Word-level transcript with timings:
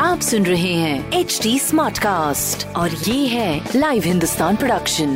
आप 0.00 0.20
सुन 0.22 0.46
रहे 0.46 0.72
हैं 0.72 1.12
एच 1.12 1.38
डी 1.42 1.58
स्मार्ट 1.58 1.98
कास्ट 1.98 2.66
और 2.76 2.90
ये 2.90 3.26
है 3.26 3.70
live 3.76 4.02
Hindustan 4.04 4.56
production 4.56 5.12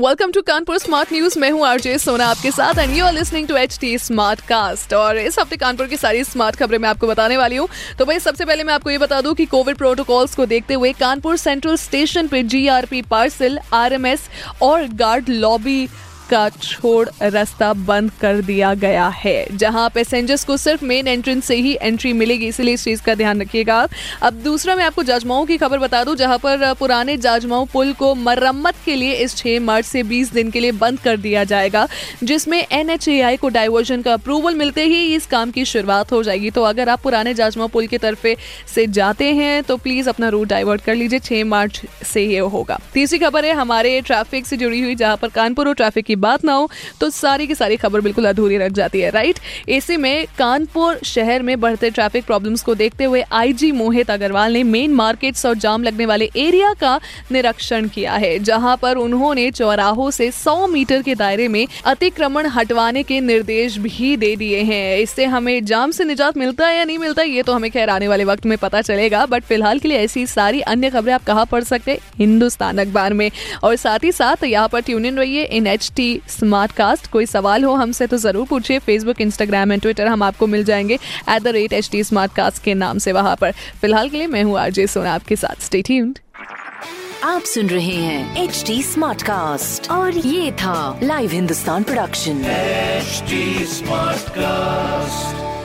welcome 0.00 0.32
to 0.32 0.40
Kanpur 0.42 0.78
smart 0.78 1.12
news 1.12 1.38
मैं 1.38 1.50
हूँ 1.50 1.66
आरजे 1.66 1.96
सोना 1.98 2.26
आपके 2.26 2.50
साथ 2.50 2.78
and 2.78 2.96
you 2.96 3.04
are 3.04 3.12
listening 3.12 3.46
to 3.48 3.56
H 3.56 3.78
T 3.80 3.96
smart 3.98 4.40
cast 4.40 4.94
और 4.94 5.18
इस 5.18 5.38
हफ़्ते 5.38 5.56
कानपुर 5.56 5.86
की 5.86 5.96
सारी 5.96 6.24
स्मार्ट 6.24 6.56
खबरें 6.56 6.78
मैं 6.78 6.88
आपको 6.88 7.06
बताने 7.06 7.36
वाली 7.36 7.56
हूँ। 7.56 7.68
तो 7.98 8.04
भाई 8.04 8.18
सबसे 8.18 8.44
पहले 8.44 8.64
मैं 8.64 8.74
आपको 8.74 8.90
ये 8.90 8.98
बता 8.98 9.20
दूँ 9.20 9.34
कि 9.34 9.46
कोविड 9.46 9.76
प्रोटोकॉल्स 9.76 10.34
को 10.34 10.46
देखते 10.46 10.74
हुए 10.74 10.92
कानपुर 10.92 11.36
सेंट्रल 11.36 11.76
स्टेशन 11.76 12.28
पे 12.28 12.42
जीआरपी 12.42 13.02
पार्सल 13.10 13.58
आरएमएस 13.74 14.28
और 14.62 14.86
गार्ड 14.96 15.28
लॉबी 15.28 15.88
का 16.26 16.48
छोड़ 16.52 17.08
रास्ता 17.22 17.72
बंद 17.72 18.10
कर 18.20 18.40
दिया 18.42 18.72
गया 18.76 19.06
है, 19.16 19.46
जहाँ 19.52 19.88
पैसेंजर्स 19.90 20.44
को 20.44 20.56
सिर्फ़ 20.56 20.84
मेन 20.84 21.08
एंट्रेंस 21.08 21.44
से 21.44 21.56
ही 21.56 21.76
एंट्री 21.82 22.12
मिलेगी, 22.12 22.46
इसलिए 22.46 22.74
इस 22.74 22.84
चीज़ 22.84 23.02
का 23.02 23.14
ध्यान 23.14 23.40
रखिएगा। 23.40 23.86
अब 24.22 24.34
दूसरा 24.42 24.76
मैं 24.76 24.84
आपको 24.84 25.02
जाजमाऊ 25.02 25.44
की 25.46 25.56
खबर 25.56 25.78
बता 25.78 26.02
दूँ, 26.04 26.14
जहाँ 26.16 26.38
पर 26.38 26.72
पुराने 26.74 27.16
जाजमाऊ 27.18 27.64
पुल 27.64 27.92
को 27.92 28.14
मरम्मत 28.16 28.74
के 28.84 28.94
लिए 28.96 29.12
इस 29.14 29.36
6 29.36 29.60
मार्च 29.60 29.86
से 29.86 30.02
20 30.04 30.32
दिन 30.32 30.50
के 30.50 30.60
लिए 30.60 30.72
बंद 30.74 31.00
कर 31.00 31.16
दिया 31.18 31.44
जाएगा, 31.44 31.86
जिसमें 32.24 32.58
एनएचएआई 32.62 33.36
को 33.36 33.48
डाइवर्जन 33.48 34.02
का 34.02 34.12
अप्रूवल 34.14 34.54
मिलते 34.54 34.84
ही 34.84 35.04
इस 35.14 35.26
काम 35.26 35.50
की 35.50 35.64
शुरुआत 35.66 36.12
हो 36.12 36.22
जाएगी। 36.22 36.50
तो 36.50 36.62
अगर 36.64 36.88
आप 36.88 37.00
पुराने 37.02 37.34
जाजमाऊ 37.34 37.68
पुल 37.68 37.86
की 37.86 37.98
तरफ़ 37.98 38.26
से 38.66 38.86
जाते 38.88 39.32
हैं 39.34 39.62
तो 39.62 39.76
प्लीज़ 39.76 40.08
अपना 40.08 40.28
रूट 40.28 40.48
डाइवर्ट 40.48 40.80
कर 40.80 40.94
लीजिए, 40.94 41.18
छह 41.18 41.44
मार्च 41.44 41.80
से 42.04 42.22
ये 42.22 42.38
होगा। 42.38 42.78
तीसरी 42.94 43.18
खबर 43.18 43.44
है, 43.44 43.52
हमारे 43.54 44.00
ट्रैफ़िक 44.00 44.46
से 44.46 44.56
जुड़ी 44.56 44.80
हुई, 44.80 44.94
जहाँ 44.94 45.16
पर 45.16 45.28
कानपुर 45.30 45.68
और 45.68 45.74
ट्रैफ़िक 45.74 46.04
की 46.06 46.15
बात 46.16 46.44
ना 46.44 46.52
हो 46.52 46.68
तो 47.00 47.10
सारी 47.10 47.46
की 47.46 47.54
सारी 47.54 47.76
खबर 47.76 48.00
बिल्कुल 48.00 48.28
अधूरी 48.28 48.56
रख 48.58 48.72
जाती 48.72 49.00
है 49.00 49.10
राइट 49.10 49.38
ऐसे 49.68 49.96
में 49.96 50.26
कानपुर 50.38 50.98
शहर 51.04 51.42
में 51.42 51.58
बढ़ते 51.60 51.90
ट्रैफ़िक 51.90 52.24
प्रॉब्लम्स 52.26 52.62
को 52.62 52.74
देखते 52.74 53.04
हुए 53.04 53.22
आईजी 53.32 53.70
मोहित 53.72 54.10
अग्रवाल 54.10 54.52
ने 54.52 54.62
मेन 54.64 54.94
मार्केट्स 54.94 55.46
और 55.46 55.54
जाम 55.56 55.82
लगने 55.82 56.06
वाले 56.06 56.30
एरिया 56.36 56.72
का 56.74 56.98
निरीक्षण 57.32 57.88
किया 57.88 58.12
है, 58.14 58.38
जहाँ 58.40 58.76
पर 58.76 58.96
उन्होंने 58.96 59.50
चौराहों 59.50 60.10
से 60.10 60.30
100 60.32 60.66
मीटर 60.68 61.02
के 61.02 61.14
दायरे 61.14 61.48
में 61.48 61.66
अतिक्रमण 61.86 62.46
हटवाने 62.48 63.02
के 63.02 63.20
निर्देश 63.20 63.76
भी 63.78 64.16
दे 64.16 64.34
दिए 64.36 64.60
हैं। 64.62 64.98
इससे 64.98 65.24
हमें 65.26 65.64
जाम 65.64 65.90
से 65.90 66.04
निजात 66.04 66.36
मिलता 66.36 66.66
है 66.66 66.76
या 66.76 66.84
नहीं 66.84 66.98
मिलता, 66.98 67.22
ये 67.22 67.42
तो 67.42 67.52
हमें 67.52 67.70
खैर 67.70 67.90
आने 67.90 68.08
वाले 68.08 68.24
वक्त 68.24 68.46
में 68.46 68.56
पता 68.58 68.80
चलेगा 68.82 69.24
बट 69.26 69.44
फ़िलहाल 69.44 69.78
के 69.78 69.88
लिए 69.88 69.98
ऐसी 69.98 70.26
सारी 70.26 70.60
अन्य 70.62 70.90
खबरें 70.90 71.12
आप 71.14 71.24
कहाँ 71.24 71.46
पढ़ 71.46 71.64
सकते 71.64 71.90
हैं? 71.90 71.98
हिंदुस्तान 72.18 72.78
अखबार 72.78 73.14
में। 73.14 73.30
और 73.64 73.76
साथ 73.76 74.04
ही 74.04 74.12
साथ 74.12 74.44
यहाँ 74.44 74.68
पर 74.68 74.80
ट्यून 74.80 75.06
इन 75.06 75.18
रहिए 75.18 75.44
in 75.44 75.66
H 75.66 75.90
T 75.96 76.05
smart 76.28 76.72
cast 76.72 77.10
कोई 77.10 77.26
सवाल 77.26 77.64
हो 77.64 77.74
हमसे 77.74 78.06
तो 78.06 78.16
ज़रूर 78.16 78.46
पूछिए। 78.46 78.78
फेसबुक 78.78 79.20
इंस्टाग्राम 79.20 79.72
एंड 79.72 79.82
ट्विटर 79.82 80.06
हम 80.06 80.22
आपको 80.22 80.46
मिल 80.46 80.64
जाएँगे। 80.64 80.94
At 80.94 81.42
the 81.42 81.48
rate 81.48 81.72
H 81.72 81.88
T 81.92 82.04
smart 82.04 82.34
cast 82.34 82.62
के 82.62 82.74
नाम 82.74 82.98
से 82.98 83.12
वहाँ 83.12 83.36
पर। 83.36 83.52
फ़िलहाल 83.80 84.08
के 84.08 84.18
लिए 84.18 84.26
मैं 84.26 84.42
हूँ 84.42 84.58
आरजे 84.58 84.86
सोना 84.86 85.14
आपके 85.14 85.36
साथ। 85.36 85.62
स्टे 85.62 85.82
ट्यून्ड 85.82 86.18
आप 87.24 87.42
सुन 87.42 87.66
रहे 87.66 87.94
हैं 87.94 88.44
एच 88.44 88.62
डी 88.66 88.82
स्मार्ट 88.82 89.22
कास्ट 89.22 89.90
और 89.90 90.16
ये 90.16 90.52
था 90.52 91.00
live 91.02 91.30
Hindustan 91.30 91.82
production 91.82 92.42
smart 93.66 94.28
cast 94.28 95.55